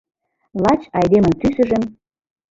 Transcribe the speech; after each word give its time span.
Лач 0.63 0.81
айдемын 0.99 1.33
тӱсыжым 1.41 1.83